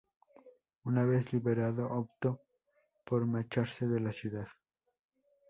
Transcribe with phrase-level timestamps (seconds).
[0.85, 2.41] Una vez liberado, optó
[3.05, 4.47] por marcharse de la ciudad.